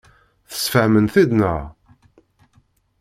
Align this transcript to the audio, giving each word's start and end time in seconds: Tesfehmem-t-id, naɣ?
Tesfehmem-t-id, 0.49 1.31
naɣ? 1.39 1.59